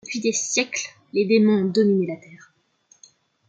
Depuis 0.03 0.19
des 0.19 0.31
siècles, 0.33 0.95
les 1.13 1.25
démons 1.27 1.61
ont 1.61 1.65
dominé 1.65 2.07
la 2.07 2.15
Terre. 2.17 2.51